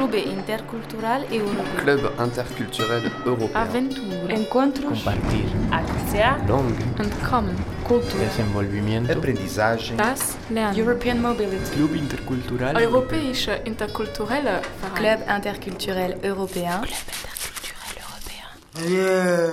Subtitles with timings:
[0.00, 1.76] Club intercultural e europeo.
[1.82, 3.50] Club interculturel europeo.
[3.52, 4.32] Aventura.
[4.32, 4.98] Encuentros.
[4.98, 5.44] Compartir.
[5.70, 6.48] Acción.
[6.48, 6.84] Langue.
[6.98, 7.54] Entkommen.
[7.84, 8.24] Cultura.
[8.24, 9.12] Desenvolvimiento.
[9.12, 9.94] Aprendizaje.
[9.96, 10.80] Das Lernen.
[10.80, 11.70] European Mobility.
[11.74, 12.80] Club intercultural.
[12.80, 14.62] Europäische interkulturelle
[14.94, 16.80] Club interculturel européen.
[16.80, 18.90] Club interculturel européen.
[18.90, 19.52] Yeah.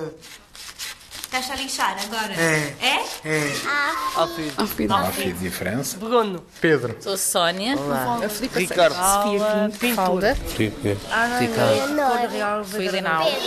[1.28, 2.34] Estás a lixar agora?
[2.34, 2.74] É.
[2.82, 3.04] É?
[4.16, 5.98] Afid diferença.
[5.98, 6.42] Bruno.
[6.62, 6.96] Pedro.
[7.02, 7.76] Sou Sónia.
[8.56, 8.96] Ricardo.
[8.96, 10.36] Sofia Pintura.
[10.36, 10.98] Filipe.
[12.72, 13.44] Sou Helena Alves.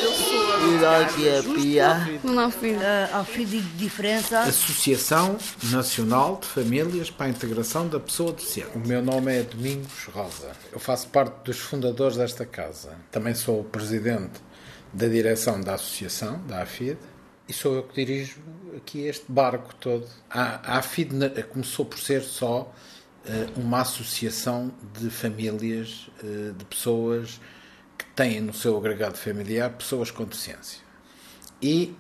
[3.15, 4.41] Ao fim de diferença.
[4.41, 8.73] Associação Nacional de Famílias para a Integração da Pessoa Deficiente.
[8.77, 10.51] O meu nome é Domingos Rosa.
[10.71, 12.91] Eu faço parte dos fundadores desta casa.
[13.11, 14.39] Também sou o presidente
[14.93, 16.99] da direção da associação, da AFID,
[17.51, 18.39] e sou eu que dirijo
[18.77, 20.07] aqui este barco todo.
[20.31, 21.11] A, a AFID
[21.53, 22.73] começou por ser só
[23.27, 27.41] eh, uma associação de famílias, eh, de pessoas
[27.99, 30.81] que têm no seu agregado familiar pessoas com deficiência.
[31.61, 31.93] E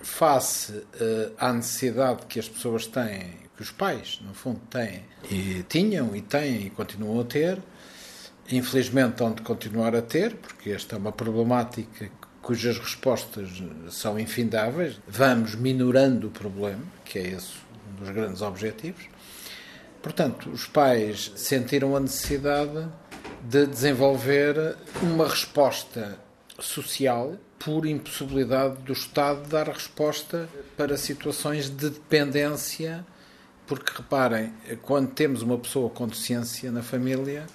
[0.00, 5.64] face eh, à necessidade que as pessoas têm, que os pais, no fundo, têm, e
[5.68, 7.60] tinham e têm e continuam a ter,
[8.48, 12.08] infelizmente hão de continuar a ter, porque esta é uma problemática
[12.42, 13.48] cujas respostas
[13.90, 17.52] são infindáveis, vamos minorando o problema, que é esse
[17.88, 19.04] um dos grandes objetivos.
[20.02, 22.88] Portanto, os pais sentiram a necessidade
[23.42, 26.18] de desenvolver uma resposta
[26.58, 33.06] social por impossibilidade do Estado dar resposta para situações de dependência,
[33.68, 37.46] porque reparem, quando temos uma pessoa com deficiência na família,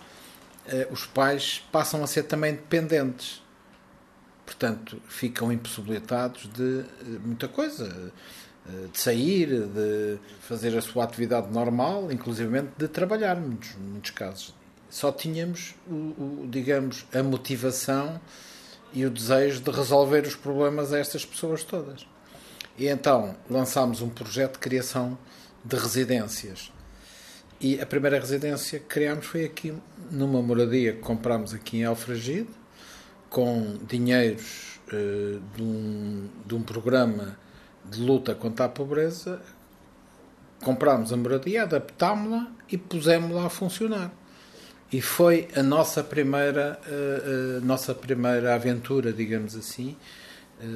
[0.66, 3.42] eh, os pais passam a ser também dependentes.
[4.48, 8.14] Portanto, ficam impossibilitados de eh, muita coisa,
[8.66, 14.12] eh, de sair, de fazer a sua atividade normal, inclusivamente de trabalhar, em muitos, muitos
[14.12, 14.56] casos.
[14.90, 18.22] Só tínhamos, o, o, digamos, a motivação
[18.94, 22.08] e o desejo de resolver os problemas a estas pessoas todas.
[22.78, 25.18] E então lançámos um projeto de criação
[25.62, 26.72] de residências.
[27.60, 29.74] E a primeira residência que criámos foi aqui,
[30.10, 32.48] numa moradia que comprámos aqui em Alfragide,
[33.30, 37.38] com dinheiros eh, de, um, de um programa
[37.86, 39.42] de luta contra a pobreza.
[40.64, 44.12] Comprámos a moradia, adaptámos-la e pusemos-la a funcionar.
[44.92, 49.96] E foi a nossa primeira, eh, eh, nossa primeira aventura, digamos assim,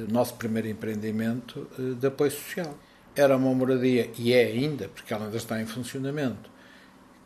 [0.08, 1.66] nosso primeiro empreendimento
[1.98, 2.78] de apoio social.
[3.16, 6.48] Era uma moradia, e é ainda, porque ela ainda está em funcionamento,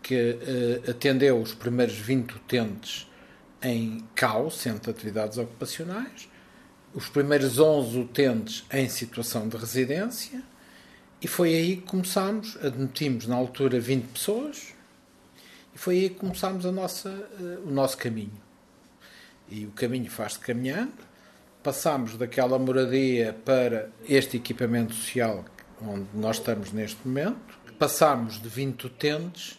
[0.02, 0.38] que
[0.88, 3.06] atendeu os primeiros 20 utentes
[3.62, 6.28] em CAU, Centro de Atividades Ocupacionais,
[6.94, 10.42] os primeiros 11 utentes em situação de residência,
[11.20, 14.74] e foi aí que começámos, admitimos na altura 20 pessoas,
[15.74, 18.40] e foi aí que começámos a nossa, eh, o nosso caminho.
[19.48, 20.94] E o caminho faz-se caminhando,
[21.62, 25.44] passámos daquela moradia para este equipamento social
[25.82, 29.58] onde nós estamos neste momento, passámos de 20 utentes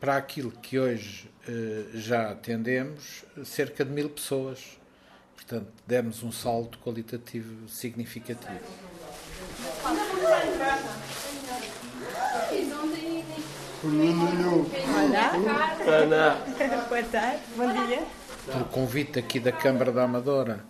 [0.00, 4.78] para aquilo que hoje eh, já atendemos, cerca de mil pessoas.
[5.36, 8.60] Portanto, demos um salto qualitativo significativo.
[16.88, 18.02] Boa tarde, bom dia.
[18.46, 20.64] Por convite aqui da Câmara da Amadora,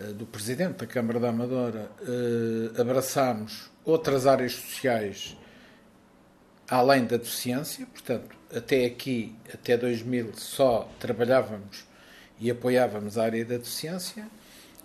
[0.00, 5.36] eh, do Presidente da Câmara da Amadora, eh, abraçámos outras áreas sociais
[6.72, 11.84] além da deficiência, portanto, até aqui, até 2000, só trabalhávamos
[12.40, 14.26] e apoiávamos a área da deficiência.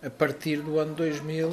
[0.03, 1.49] A partir do ano 2000,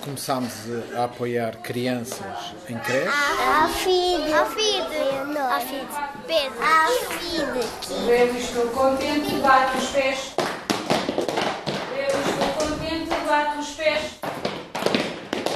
[0.00, 0.50] começámos
[0.96, 3.08] a apoiar crianças em creche.
[3.08, 4.32] Afid.
[4.32, 5.36] Afid.
[5.36, 5.86] Afid.
[6.26, 6.62] Pedro.
[6.62, 7.46] Afid.
[8.08, 10.34] Eu estou contente, bato os pés.
[11.96, 14.18] Eu estou contente, bato os pés.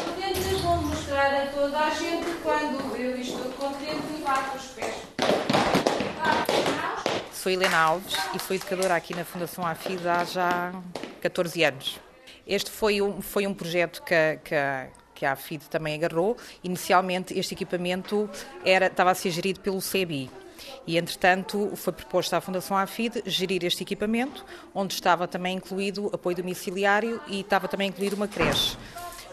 [0.04, 4.94] Contente, vou mostrar a toda a gente quando eu estou contente, bato os pés.
[5.18, 7.29] Bato as mãos.
[7.40, 10.74] Sou Helena Alves e sou educadora aqui na Fundação AFID há já
[11.22, 11.98] 14 anos.
[12.46, 14.54] Este foi um, foi um projeto que, que,
[15.14, 16.36] que a AFID também agarrou.
[16.62, 18.28] Inicialmente, este equipamento
[18.62, 20.30] era, estava a ser gerido pelo CBI.
[20.86, 24.44] E, entretanto, foi proposto à Fundação AFID gerir este equipamento,
[24.74, 28.76] onde estava também incluído apoio domiciliário e estava também incluído uma creche.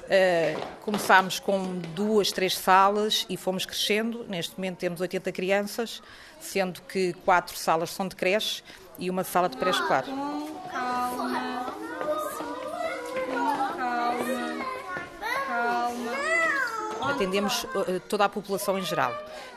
[0.07, 4.25] Uh, começámos com duas, três salas e fomos crescendo.
[4.27, 6.01] Neste momento temos 80 crianças,
[6.39, 8.63] sendo que quatro salas são de creche
[8.97, 10.05] e uma sala de pré-escolar.
[17.17, 19.11] Atendemos uh, toda a população em geral.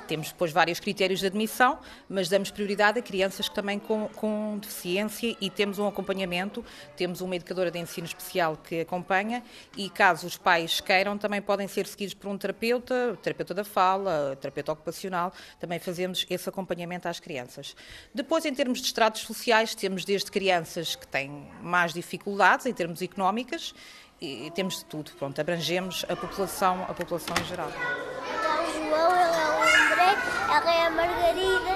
[0.09, 1.79] Temos depois vários critérios de admissão,
[2.09, 6.65] mas damos prioridade a crianças que também com, com deficiência e temos um acompanhamento,
[6.97, 9.45] temos uma educadora de ensino especial que acompanha
[9.77, 14.37] e caso os pais queiram também podem ser seguidos por um terapeuta, terapeuta da fala,
[14.41, 17.77] terapeuta ocupacional, também fazemos esse acompanhamento às crianças.
[18.13, 23.01] Depois em termos de estratos sociais temos desde crianças que têm mais dificuldades em termos
[23.01, 23.75] económicas
[24.21, 27.69] e temos de tudo, pronto, abrangemos a população, a população em geral.
[27.69, 30.11] Está o João, ele é o André,
[30.55, 31.70] ela é a Margarida.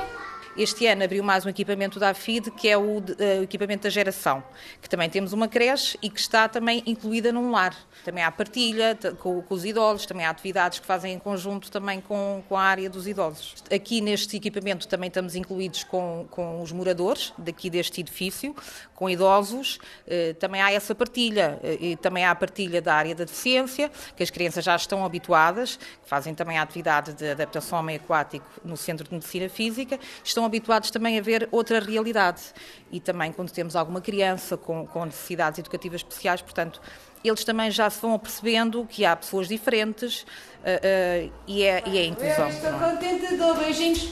[0.56, 4.43] Este ano abriu mais um equipamento da AFID, que é o, uh, equipamento da geração,
[4.81, 7.77] que também temos uma creche e que está também incluída num lar.
[8.05, 12.01] Também há partilha com, com, os idosos, também há atividades que fazem em conjunto também
[12.01, 13.56] com, com a área dos idosos.
[13.69, 18.55] Aqui neste equipamento também estamos incluídos com, com os moradores daqui deste edifício,
[18.95, 23.15] com idosos, uh, também há essa partilha, uh, e também há a partilha da área
[23.15, 27.85] da deficiência, que as crianças já estão habituadas, fazem também a atividade de adaptação ao
[27.85, 32.43] meio aquático no Centro de Medicina Física, estão habituados também a ver outra realidade.
[32.91, 36.81] E também quando temos alguma criança com, com necessidades educativas especiais, portanto,
[37.25, 41.99] eles também já se vão apercebendo que há pessoas diferentes uh, uh, e, é, e
[41.99, 42.49] é a inclusão.
[42.49, 44.11] Eu estou contente, dou beijinhos.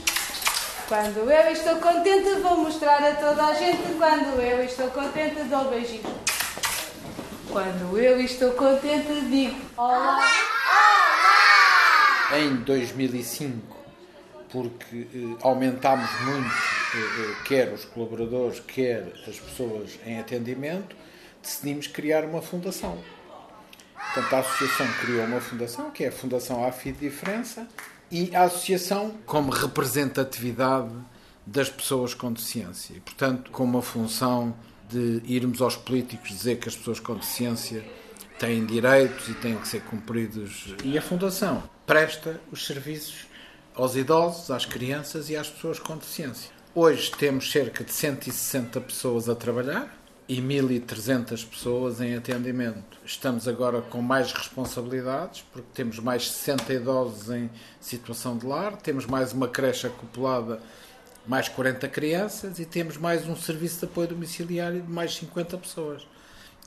[0.88, 3.82] Quando eu estou contente, vou mostrar a toda a gente.
[3.98, 6.06] Quando eu estou contente, dou beijinhos.
[7.50, 10.20] Quando eu estou contente, digo olá.
[12.34, 13.81] Em 2005
[14.52, 20.94] porque eh, aumentámos muito, eh, eh, quer os colaboradores, quer as pessoas em atendimento,
[21.42, 22.98] decidimos criar uma fundação.
[23.96, 27.66] Portanto, a associação criou uma fundação, que é a Fundação AFI Diferença,
[28.10, 30.92] e a associação como representatividade
[31.46, 33.00] das pessoas com deficiência.
[33.02, 34.54] Portanto, com uma função
[34.90, 37.82] de irmos aos políticos dizer que as pessoas com deficiência
[38.38, 40.74] têm direitos e têm que ser cumpridos.
[40.84, 43.31] E a Fundação presta os serviços
[43.74, 46.50] aos idosos, às crianças e às pessoas com deficiência.
[46.74, 49.94] Hoje temos cerca de 160 pessoas a trabalhar
[50.28, 52.98] e 1.300 pessoas em atendimento.
[53.04, 59.04] Estamos agora com mais responsabilidades, porque temos mais 60 idosos em situação de lar, temos
[59.06, 60.60] mais uma creche acoplada,
[61.26, 66.06] mais 40 crianças e temos mais um serviço de apoio domiciliário de mais 50 pessoas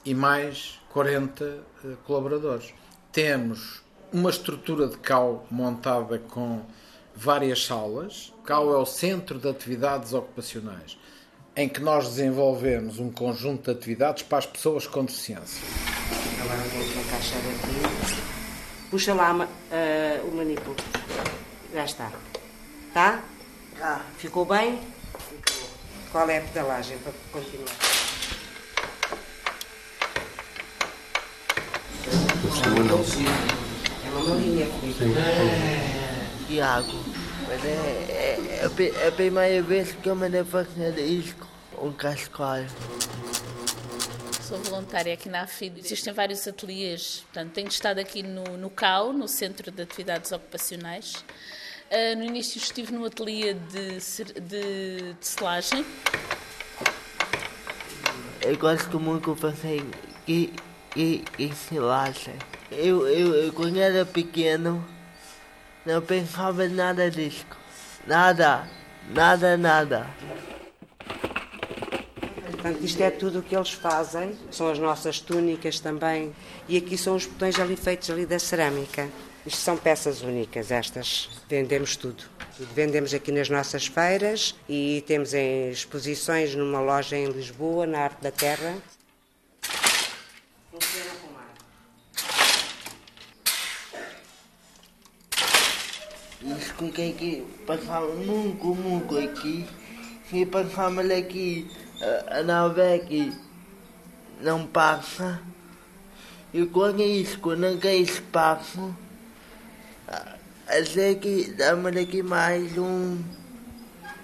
[0.06, 1.44] e mais 40
[1.84, 2.74] uh, colaboradores.
[3.12, 3.82] Temos
[4.14, 6.62] uma estrutura de CAU montada com
[7.16, 8.34] várias salas.
[8.44, 10.98] CAU é o Centro de Atividades Ocupacionais,
[11.56, 15.64] em que nós desenvolvemos um conjunto de atividades para as pessoas com deficiência.
[16.44, 18.22] Agora vou encaixar aqui.
[18.90, 20.76] Puxa lá uh, o manípulo.
[21.74, 22.12] Já está.
[22.94, 23.24] Tá?
[23.80, 24.02] Tá.
[24.18, 24.80] Ficou bem?
[25.30, 25.68] Ficou.
[26.12, 27.96] Qual é a pedalagem para continuar?
[34.06, 35.95] É uma malinha, Felipe.
[36.48, 37.04] Tiago,
[37.48, 41.48] mas é, é, é, é a primeira vez que eu me fazer isto,
[41.82, 42.68] um cascalho.
[44.42, 45.80] Sou voluntária aqui na AFID.
[45.80, 51.26] Existem vários ateliês, portanto, tenho estado aqui no, no CAU, no Centro de Atividades Ocupacionais.
[51.90, 53.98] Uh, no início estive no ateliê de,
[54.42, 55.86] de, de selagem.
[58.42, 59.84] Eu gosto muito de fazer
[60.28, 60.54] e,
[60.96, 62.36] e, e selagem.
[62.72, 64.86] Eu, eu, eu, quando era pequeno,
[65.86, 67.46] não pensava em nada disso.
[68.08, 68.68] Nada,
[69.10, 70.08] nada, nada.
[72.52, 74.36] Portanto, isto é tudo o que eles fazem.
[74.50, 76.34] São as nossas túnicas também.
[76.68, 79.08] E aqui são os botões ali feitos ali da cerâmica.
[79.46, 81.30] Isto são peças únicas, estas.
[81.48, 82.24] Vendemos tudo.
[82.74, 88.22] Vendemos aqui nas nossas feiras e temos em exposições numa loja em Lisboa, na Arte
[88.22, 88.76] da Terra.
[96.78, 99.66] Com que passava muito, muito aqui.
[100.30, 101.70] Se passava aqui
[102.30, 103.34] a nave aqui
[104.42, 105.42] não passa.
[106.54, 108.96] E quando é isso, quando tem espaço,
[110.68, 113.22] até que damos aqui mais um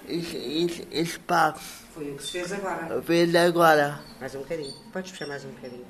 [0.08, 1.82] es, es, espaço.
[1.94, 3.02] Foi o que se fez agora.
[3.02, 4.00] Fez agora.
[4.20, 4.74] Mais um bocadinho.
[4.92, 5.86] Podes puxar mais um bocadinho.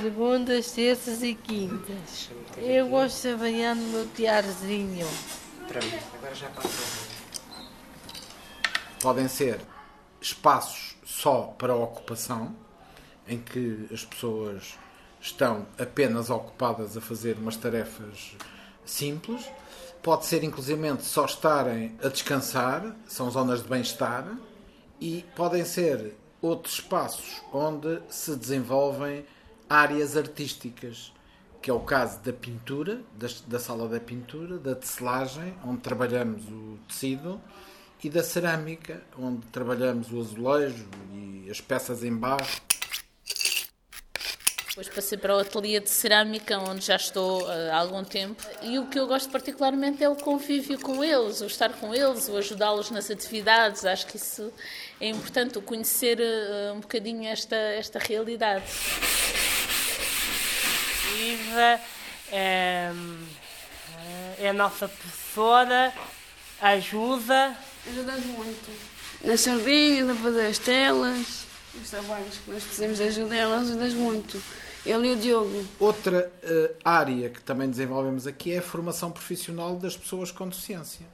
[0.00, 2.30] Segundas, terças e quintas.
[2.60, 5.06] Eu gosto de trabalhar no meu tiarzinho.
[5.66, 7.08] Pronto, agora já passou.
[9.00, 9.60] Podem ser
[10.20, 12.54] espaços só para ocupação,
[13.26, 14.78] em que as pessoas
[15.20, 18.34] estão apenas ocupadas a fazer umas tarefas
[18.84, 19.48] simples.
[20.02, 24.36] Pode ser, inclusivamente, só estarem a descansar, são zonas de bem-estar.
[25.00, 29.24] E podem ser outros espaços onde se desenvolvem
[29.68, 31.12] áreas artísticas,
[31.68, 36.42] que é o caso da pintura, da, da sala da pintura, da tecelagem, onde trabalhamos
[36.48, 37.38] o tecido,
[38.02, 42.48] e da cerâmica, onde trabalhamos o azulejo e as peças em barro.
[44.68, 48.42] Depois passei para o ateliê de cerâmica, onde já estou uh, há algum tempo.
[48.62, 52.30] E o que eu gosto particularmente é o convívio com eles, o estar com eles,
[52.30, 53.84] o ajudá-los nas atividades.
[53.84, 54.50] Acho que isso
[54.98, 58.64] é importante, o conhecer uh, um bocadinho esta, esta realidade.
[61.18, 61.80] Iva
[62.30, 62.92] é,
[64.38, 65.92] é a nossa professora,
[66.60, 67.56] ajuda.
[67.86, 68.70] Ajuda muito.
[69.24, 73.86] Nas sardinhas, a fazer as telas, os trabalhos que nós precisamos de ajuda, ela ajuda
[73.88, 74.40] muito.
[74.86, 75.64] Ele e o Diogo.
[75.80, 81.04] Outra uh, área que também desenvolvemos aqui é a formação profissional das pessoas com deficiência.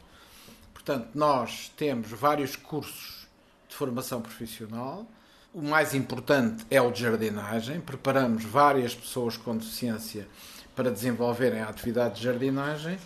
[0.72, 3.26] Portanto, nós temos vários cursos
[3.68, 5.06] de formação profissional.
[5.54, 7.80] O mais importante é o de jardinagem.
[7.80, 10.26] Preparamos várias pessoas com deficiência
[10.74, 12.98] para desenvolverem a atividade de jardinagem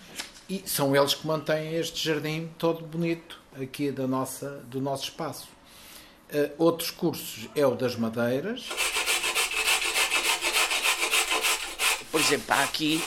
[0.49, 5.47] e são eles que mantêm este jardim todo bonito aqui da nossa, do nosso espaço.
[6.33, 8.67] Uh, outros cursos é o das madeiras.
[12.11, 13.05] Por exemplo, há aqui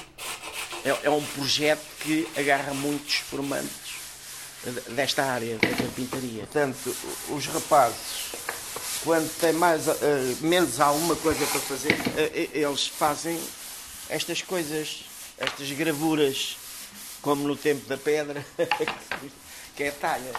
[0.86, 3.92] é, é um projeto que agarra muitos formantes
[4.90, 6.44] desta área da carpintaria.
[6.44, 6.96] Portanto,
[7.30, 8.32] os rapazes,
[9.04, 9.92] quando têm mais, uh,
[10.42, 13.40] menos alguma coisa para fazer, uh, eles fazem
[14.10, 15.06] estas coisas,
[15.38, 16.58] estas gravuras,
[17.22, 18.46] como no tempo da pedra,
[19.76, 20.32] que é talha.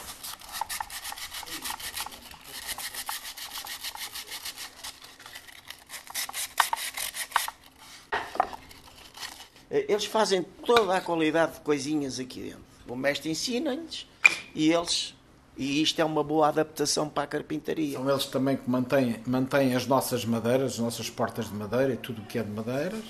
[9.71, 12.61] Eles fazem toda a qualidade de coisinhas aqui dentro.
[12.87, 14.07] O mestre ensina-lhes
[14.55, 15.15] e eles.
[15.57, 17.99] E isto é uma boa adaptação para a carpintaria.
[17.99, 21.97] São eles também que mantêm, mantêm as nossas madeiras, as nossas portas de madeira e
[21.97, 23.05] tudo o que é de madeiras.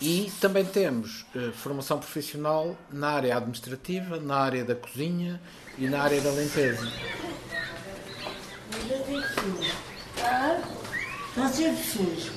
[0.00, 5.40] E também temos eh, formação profissional na área administrativa, na área da cozinha
[5.76, 6.88] e na área da limpeza.
[11.30, 12.32] Está sempre sujo.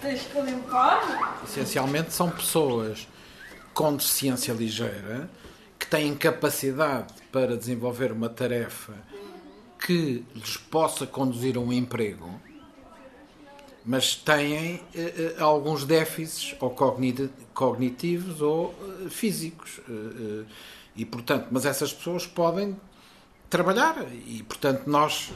[0.00, 1.40] Tens que limpar?
[1.44, 3.08] Essencialmente são pessoas
[3.74, 5.28] com deficiência ligeira
[5.78, 8.94] que têm capacidade para desenvolver uma tarefa
[9.84, 12.40] que lhes possa conduzir a um emprego,
[13.84, 16.74] mas têm eh, alguns déficits ou
[17.52, 19.80] cognitivos ou eh, físicos.
[19.86, 20.44] Eh,
[20.96, 22.74] e, portanto, mas essas pessoas podem
[23.50, 25.30] trabalhar e, portanto, nós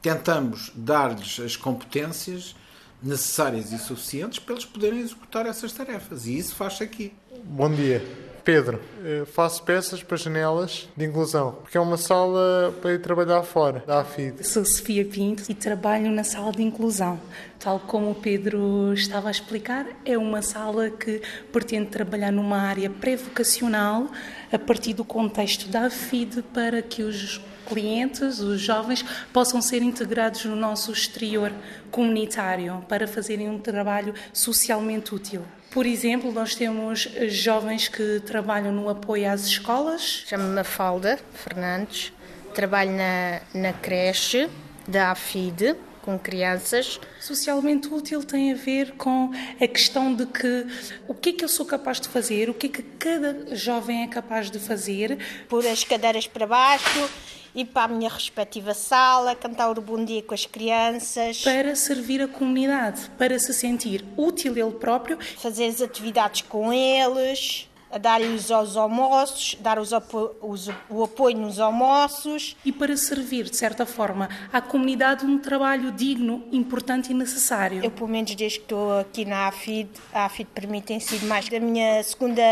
[0.00, 2.56] tentamos dar-lhes as competências
[3.02, 6.26] necessárias e suficientes para eles poderem executar essas tarefas.
[6.26, 7.12] E isso faz-se aqui.
[7.44, 8.02] Bom dia.
[8.44, 8.80] Pedro,
[9.26, 14.00] faço peças para janelas de inclusão, porque é uma sala para ir trabalhar fora, da
[14.00, 14.44] AFID.
[14.44, 17.20] Sou Sofia Pinto e trabalho na sala de inclusão.
[17.60, 22.90] Tal como o Pedro estava a explicar, é uma sala que pretende trabalhar numa área
[22.90, 24.10] pré-vocacional
[24.50, 27.40] a partir do contexto da AFID para que os
[27.72, 31.52] clientes, os jovens, possam ser integrados no nosso exterior
[31.90, 35.42] comunitário para fazerem um trabalho socialmente útil.
[35.70, 40.24] Por exemplo, nós temos jovens que trabalham no apoio às escolas.
[40.26, 42.12] Chamo-me Mafalda Fernandes,
[42.54, 44.50] trabalho na, na creche
[44.86, 47.00] da AFID, com crianças.
[47.18, 50.66] Socialmente útil tem a ver com a questão de que
[51.08, 54.02] o que é que eu sou capaz de fazer, o que é que cada jovem
[54.02, 55.18] é capaz de fazer.
[55.48, 57.08] Por as cadeiras para baixo
[57.54, 61.42] ir para a minha respectiva sala, cantar o bom dia com as crianças.
[61.42, 65.18] Para servir a comunidade, para se sentir útil ele próprio.
[65.38, 71.36] Fazer as atividades com eles, a dar-lhes aos almoços, dar os apo os, o apoio
[71.36, 72.56] nos almoços.
[72.64, 77.84] E para servir, de certa forma, à comunidade um trabalho digno, importante e necessário.
[77.84, 81.26] Eu, pelo menos desde que estou aqui na AFID, a AFID para mim tem sido
[81.26, 82.42] mais da minha segunda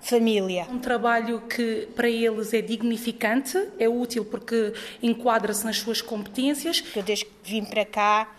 [0.00, 0.66] família.
[0.70, 6.84] Um trabalho que para eles é dignificante, é útil porque enquadra-se nas suas competências.
[6.94, 8.30] Eu desde que vim para cá,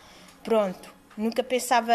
[0.44, 1.94] pronto, nunca pensava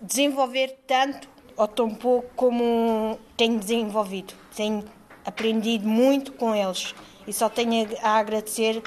[0.00, 4.32] desenvolver tanto ou tão pouco como tenho desenvolvido.
[4.54, 4.84] Tenho
[5.26, 6.94] aprendido muito com eles
[7.26, 8.80] e só tenho a agradecer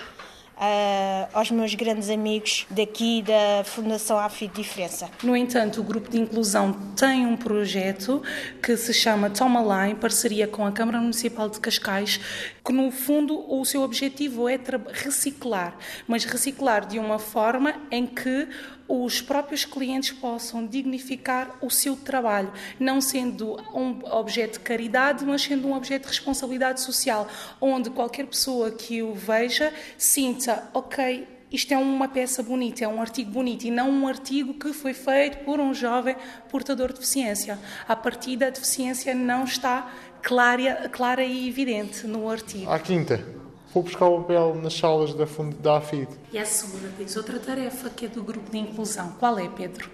[0.62, 5.10] Uh, aos meus grandes amigos daqui da Fundação AFID Diferença.
[5.24, 8.22] No entanto, o grupo de inclusão tem um projeto
[8.62, 12.20] que se chama Toma Lá, em parceria com a Câmara Municipal de Cascais,
[12.64, 14.60] que no fundo o seu objetivo é
[14.94, 15.76] reciclar,
[16.08, 18.48] mas reciclar de uma forma em que
[18.92, 25.44] os próprios clientes possam dignificar o seu trabalho, não sendo um objeto de caridade, mas
[25.44, 27.26] sendo um objeto de responsabilidade social,
[27.62, 33.00] onde qualquer pessoa que o veja sinta, ok, isto é uma peça bonita, é um
[33.00, 36.16] artigo bonito e não um artigo que foi feito por um jovem
[36.50, 37.58] portador de deficiência.
[37.88, 39.90] A partir da deficiência não está
[40.22, 42.70] clara, clara e evidente no artigo.
[42.70, 43.41] À quinta,
[43.74, 45.54] vou buscar o papel nas salas da, fund...
[45.56, 46.10] da AFID.
[46.32, 49.14] E à segunda tens outra tarefa que é do grupo de inclusão.
[49.20, 49.90] Qual é, Pedro?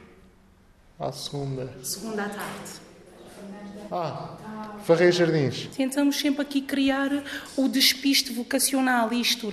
[1.00, 1.74] À segunda.
[1.84, 2.88] Segunda à tarde.
[3.92, 4.38] Ah,
[4.84, 5.68] Farrei Jardins.
[5.76, 7.12] Tentamos sempre aqui criar
[7.58, 9.52] o despiste vocacional, isto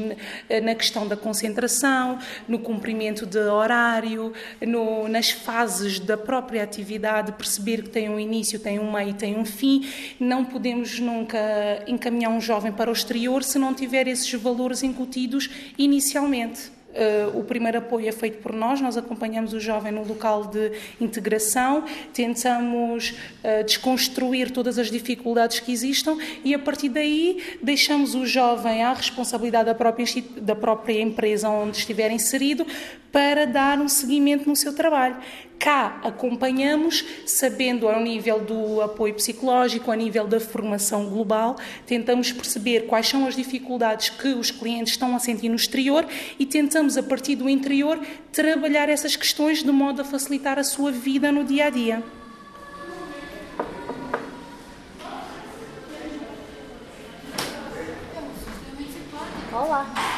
[0.62, 7.82] na questão da concentração, no cumprimento de horário, no, nas fases da própria atividade, perceber
[7.82, 9.88] que tem um início, tem um meio, tem um fim.
[10.20, 11.38] Não podemos nunca
[11.87, 16.74] encaminhar um jovem para o exterior se não tiver esses valores incutidos inicialmente.
[16.95, 20.71] Uh, o primeiro apoio é feito por nós, nós acompanhamos o jovem no local de
[21.01, 23.11] integração, tentamos
[23.43, 28.93] uh, desconstruir todas as dificuldades que existam e a partir daí deixamos o jovem à
[28.93, 30.07] responsabilidade da própria,
[30.41, 32.65] da própria empresa onde estiver inserido
[33.11, 35.17] para dar um seguimento no seu trabalho.
[35.58, 41.56] Cá acompanhamos, sabendo ao nível do apoio psicológico, a nível da formação global,
[41.87, 46.06] tentamos perceber quais são as dificuldades que os clientes estão a sentir no exterior
[46.38, 47.99] e tentamos, a partir do interior,
[48.30, 52.02] trabalhar essas questões de modo a facilitar a sua vida no dia a dia.
[59.52, 60.13] Olá.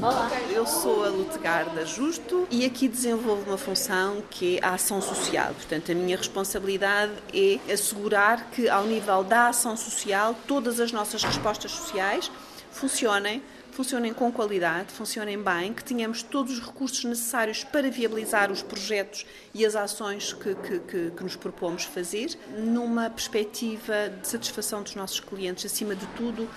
[0.00, 0.30] Olá.
[0.52, 5.52] Eu sou a Lutegarda Justo e aqui desenvolvo uma função que é a ação social.
[5.54, 11.24] Portanto, a minha responsabilidade é assegurar que, ao nível da ação social, todas as nossas
[11.24, 12.30] respostas sociais
[12.70, 13.42] funcionem
[13.78, 19.24] funcionem com qualidade, funcionem bem, que tenhamos todos os recursos necessários para viabilizar os projetos
[19.54, 24.96] e as ações que, que, que, que nos propomos fazer, numa perspectiva de satisfação dos
[24.96, 25.64] nossos clientes.
[25.64, 26.50] Acima de tudo,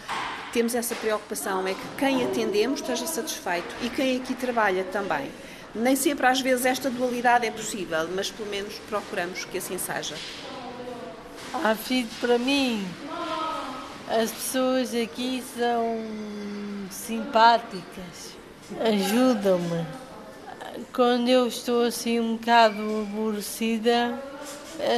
[0.51, 5.29] temos essa preocupação, é que quem atendemos esteja satisfeito e quem aqui trabalha também.
[5.75, 10.15] Nem sempre, às vezes, esta dualidade é possível, mas pelo menos procuramos que assim seja.
[11.63, 12.83] A FID, para mim,
[14.09, 18.35] as pessoas aqui são simpáticas,
[18.79, 19.85] ajudam-me.
[20.93, 24.17] Quando eu estou assim um bocado aborrecida,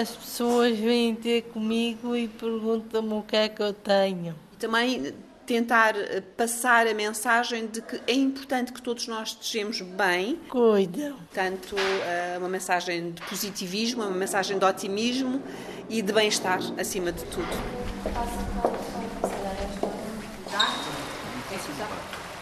[0.02, 4.36] as pessoas vêm ter comigo e perguntam-me o que é que eu tenho.
[4.60, 5.14] Também
[5.46, 10.40] tentar eh, passar a mensagem de que é importante que todos nós estejamos bem.
[10.50, 11.18] Cuidam.
[11.34, 15.42] Tanto uh, uma mensagem de positivismo, uma mensagem de otimismo
[15.90, 18.73] e de bem-estar, acima de tudo.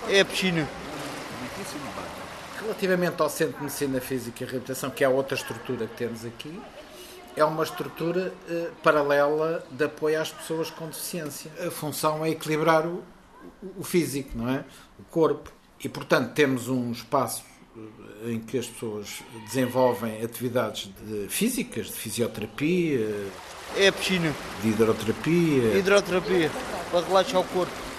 [0.10, 0.68] É a piscina.
[2.60, 6.26] Relativamente ao Centro de Medicina Física e Reabilitação, que é a outra estrutura que temos
[6.26, 6.60] aqui,
[7.36, 11.52] é uma estrutura eh, paralela de apoio às pessoas com deficiência.
[11.66, 13.04] A função é equilibrar o,
[13.78, 14.66] o físico, não é?
[15.00, 15.52] O corpo.
[15.84, 17.44] E, portanto, temos um espaço
[17.76, 23.30] eh, em que as pessoas desenvolvem atividades de físicas, de fisioterapia.
[23.76, 24.34] É a piscina.
[24.62, 25.78] De hidroterapia.
[25.78, 26.52] Hidroterapia,
[26.92, 27.91] para relaxar o corpo.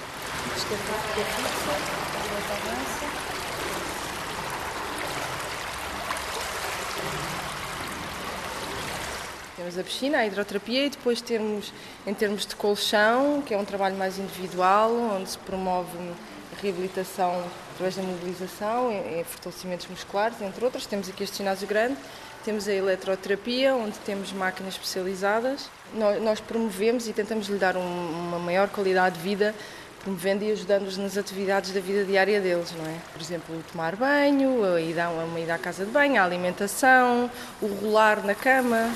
[9.57, 11.73] Temos a piscina, a hidroterapia e depois temos,
[12.07, 17.45] em termos de colchão, que é um trabalho mais individual, onde se promove a reabilitação
[17.73, 20.87] através da mobilização, em fortalecimentos musculares, entre outros.
[20.87, 21.97] Temos aqui este ginásio grande,
[22.45, 25.69] temos a eletroterapia, onde temos máquinas especializadas.
[25.95, 29.55] Nós promovemos e tentamos lhe dar uma maior qualidade de vida
[30.03, 32.97] promovendo e ajudando-os nas atividades da vida diária deles, não é?
[33.13, 37.67] Por exemplo, tomar banho, a ida, uma ida à casa de banho, a alimentação, o
[37.67, 38.91] rolar na cama.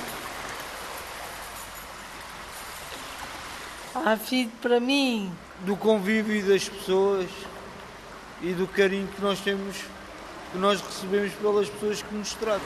[3.95, 5.33] A vida para mim.
[5.61, 7.31] Do convívio das pessoas
[8.43, 9.77] e do carinho que nós temos,
[10.53, 12.61] que nós recebemos pelas pessoas que nos tratam.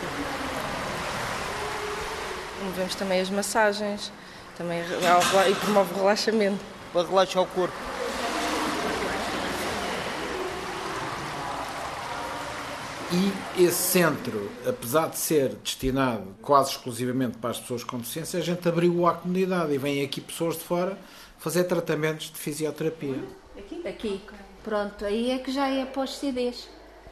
[2.59, 4.13] Promovemos também as massagens
[4.57, 6.59] também, e promove o relaxamento.
[6.93, 7.90] Para relaxar o corpo.
[13.13, 18.43] E esse centro, apesar de ser destinado quase exclusivamente para as pessoas com deficiência, a
[18.43, 20.97] gente abriu-o à comunidade e vêm aqui pessoas de fora
[21.37, 23.25] fazer tratamentos de fisioterapia.
[23.59, 23.89] Aqui?
[23.89, 24.21] Aqui.
[24.63, 26.69] Pronto, aí é que já é para os CDs.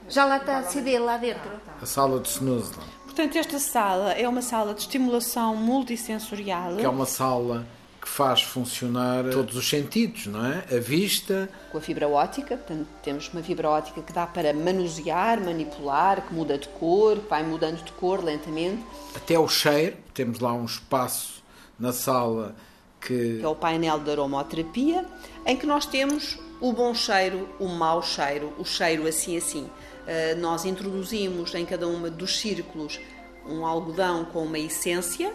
[0.08, 1.50] Já lá está a CD lá dentro.
[1.82, 2.72] A sala de snooze.
[3.04, 6.76] Portanto, esta sala é uma sala de estimulação multissensorial.
[6.76, 7.66] Que é uma sala
[8.08, 10.64] que faz funcionar todos os sentidos, não é?
[10.74, 11.48] A vista.
[11.70, 16.32] Com a fibra ótica, portanto, temos uma fibra ótica que dá para manusear, manipular, que
[16.32, 18.82] muda de cor, que vai mudando de cor lentamente.
[19.14, 21.42] Até o cheiro, temos lá um espaço
[21.78, 22.56] na sala
[23.00, 23.38] que.
[23.38, 25.04] que é o painel de aromoterapia,
[25.44, 29.64] em que nós temos o bom cheiro, o mau cheiro, o cheiro assim assim.
[29.64, 32.98] Uh, nós introduzimos em cada uma dos círculos
[33.46, 35.32] um algodão com uma essência,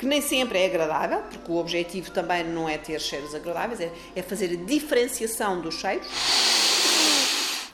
[0.00, 3.92] que nem sempre é agradável, porque o objetivo também não é ter cheiros agradáveis, é,
[4.16, 6.06] é fazer a diferenciação dos cheiros.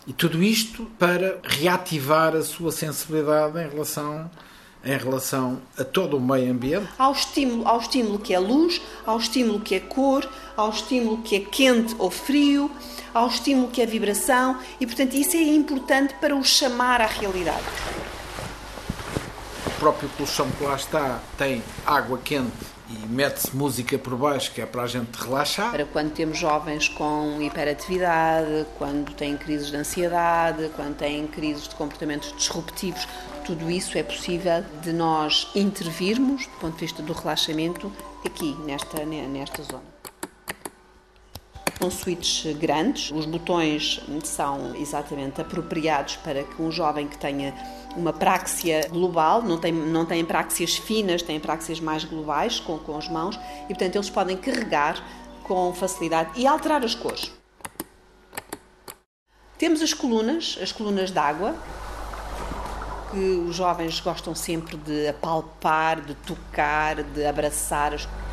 [0.05, 4.29] E tudo isto para reativar a sua sensibilidade em relação
[4.85, 6.89] em relação a todo o meio ambiente?
[6.99, 11.37] Ao estímulo, ao estímulo que é luz, ao estímulo que é cor, ao estímulo que
[11.37, 12.71] é quente ou frio,
[13.15, 17.65] ao estímulo que é vibração e, portanto, isso é importante para o chamar à realidade.
[19.87, 22.51] Próprio colchão que lá está tem água quente
[22.91, 25.71] e mete-se música por baixo, que é para a gente relaxar.
[25.71, 31.77] Para quando temos jovens com hiperatividade, quando têm crises de ansiedade, quando têm crises de
[31.77, 33.07] comportamentos disruptivos,
[33.45, 37.93] tudo isso é possível de nós intervirmos, do ponto de vista do relaxamento,
[38.25, 39.85] aqui, nesta, nesta zona.
[41.79, 47.55] São suítes grandes, os botões são exatamente apropriados para que um jovem que tenha
[47.95, 52.97] uma práxia global, não tem, não têm práxias finas, têm práxias mais globais com, com
[52.97, 55.03] as mãos e, portanto, eles podem carregar
[55.43, 57.31] com facilidade e alterar as cores.
[59.59, 61.55] Temos as colunas, as colunas d'água,
[63.11, 67.95] que os jovens gostam sempre de apalpar, de tocar, de abraçar.
[67.95, 68.26] Um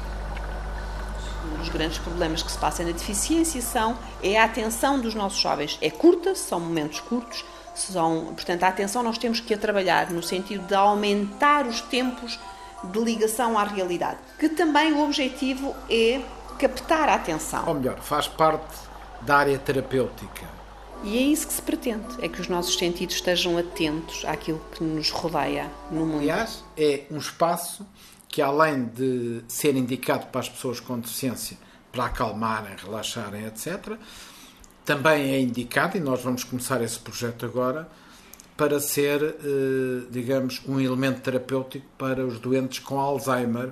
[1.64, 5.78] dos grandes problemas que se passa na deficiência são é a atenção dos nossos jovens.
[5.82, 10.22] É curta, são momentos curtos, são, portanto, a atenção nós temos que a trabalhar no
[10.22, 12.38] sentido de aumentar os tempos
[12.84, 16.22] de ligação à realidade, que também o objetivo é
[16.60, 17.64] captar a atenção.
[17.66, 18.76] Ou melhor, faz parte
[19.22, 20.64] da área terapêutica
[21.04, 24.82] e é isso que se pretende, é que os nossos sentidos estejam atentos àquilo que
[24.82, 26.20] nos rodeia no mundo.
[26.20, 27.86] Aliás, é um espaço
[28.34, 31.56] que além de ser indicado para as pessoas com deficiência
[31.92, 33.96] para acalmarem, relaxarem, etc.,
[34.84, 37.88] também é indicado, e nós vamos começar esse projeto agora,
[38.58, 43.70] para ser, eh, digamos, um elemento terapêutico para os doentes com Alzheimer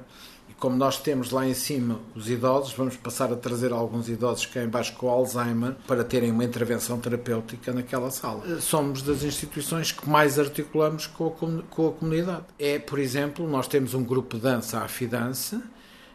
[0.61, 4.61] como nós temos lá em cima os idosos, vamos passar a trazer alguns idosos cá
[4.61, 8.43] em baixo com Alzheimer para terem uma intervenção terapêutica naquela sala.
[8.47, 12.43] Eh, somos das instituições que mais articulamos com a, com a comunidade.
[12.59, 15.63] É, por exemplo, nós temos um grupo de dança, a Afidança,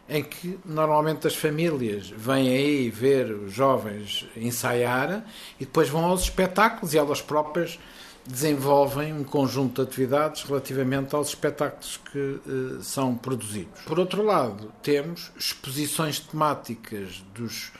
[0.09, 5.24] em que normalmente as famílias vêm aí ver os jovens ensaiar
[5.59, 7.80] e depois vão aos espetáculos e elas próprias
[8.28, 13.82] desenvolvem um conjunto de atividades relativamente aos espetáculos que uh, são produzidos.
[13.82, 17.72] Por outro lado, temos exposições temáticas dos,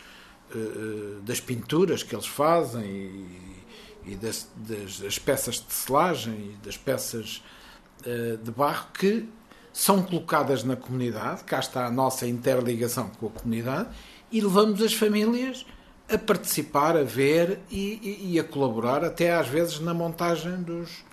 [0.55, 3.65] uh, das pinturas que eles fazem e,
[4.13, 7.43] e das, das, das, peças de selagem e das peças
[8.45, 9.29] de barro que
[9.73, 13.89] são colocadas na comunidade, cá está a nossa interligação com a comunidade,
[14.31, 15.67] e levamos as famílias
[16.09, 21.05] a participar, a ver e, e, e, a colaborar, até às vezes na montagem dos,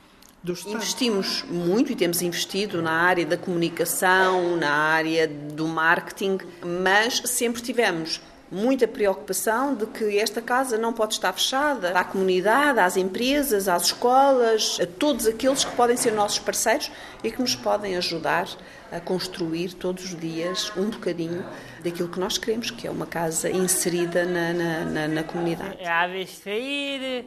[0.67, 7.61] Investimos muito e temos investido na área da comunicação, na área do marketing, mas sempre
[7.61, 8.19] tivemos
[8.53, 13.85] muita preocupação de que esta casa não pode estar fechada à comunidade, às empresas, às
[13.85, 16.91] escolas, a todos aqueles que podem ser nossos parceiros
[17.23, 18.47] e que nos podem ajudar
[18.91, 21.43] a construir todos os dias um bocadinho
[21.83, 25.77] daquilo que nós queremos, que é uma casa inserida na, na, na, na comunidade.
[25.79, 27.25] É abrir,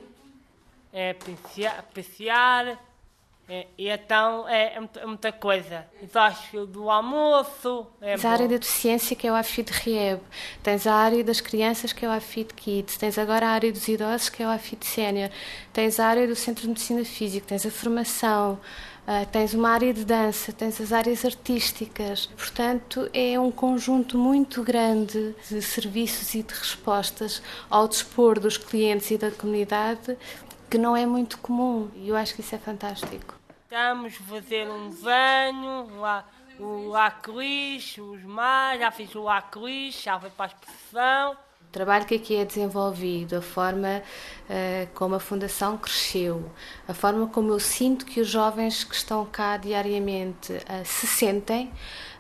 [0.93, 1.13] é
[1.93, 2.81] passear,
[3.49, 5.87] é, e então é, é, muita, é coisa.
[6.03, 7.87] Exato do almoço.
[8.01, 10.21] É tens a área da deficiência que é o AFID Rieb,
[10.63, 13.87] tens a área das crianças que é o AFID Kids, tens agora a área dos
[13.87, 15.31] idosos que é o AFID Sénior,
[15.73, 18.59] tens a área do Centro de Medicina Física, tens a formação.
[19.07, 22.27] Uh, tens uma área de dança, tens as áreas artísticas.
[22.37, 29.09] Portanto, é um conjunto muito grande de serviços e de respostas ao dispor dos clientes
[29.13, 30.19] e da comunidade
[30.71, 31.91] que não é muito comum.
[31.95, 33.35] E eu acho que isso é fantástico.
[33.65, 35.89] Estamos a fazer um banho,
[36.59, 41.33] o arco-íris, os mares, já fiz o arco-íris, já foi para a exposição.
[41.33, 44.03] O trabalho que aqui é desenvolvido, a forma
[44.49, 46.51] uh, como a Fundação cresceu,
[46.89, 51.71] a forma como eu sinto que os jovens que estão cá diariamente uh, se sentem,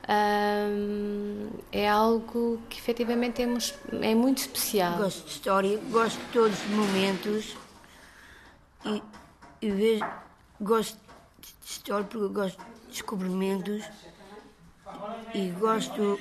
[0.03, 3.47] uh, é algo que efetivamente é,
[4.03, 4.99] é muito especial.
[4.99, 7.57] Gosto de história, gosto de todos os momentos
[8.87, 9.03] e,
[9.61, 10.05] e vejo,
[10.61, 10.99] gosto
[11.41, 13.85] de história porque gosto de descobrimentos
[15.35, 16.19] e gosto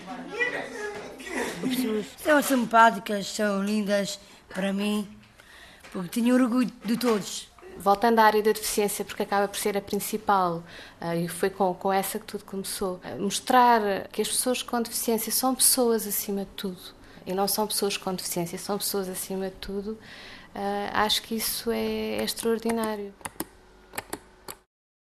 [1.63, 5.07] As pessoas são simpáticas, são lindas para mim,
[5.91, 7.49] porque tenho orgulho de todos.
[7.77, 10.63] Voltando à área da deficiência, porque acaba por ser a principal,
[11.01, 14.81] uh, e foi com, com essa que tudo começou, uh, mostrar que as pessoas com
[14.81, 16.79] deficiência são pessoas acima de tudo,
[17.27, 19.97] e não são pessoas com deficiência, são pessoas acima de tudo,
[20.93, 23.13] acho que isso é, é extraordinário.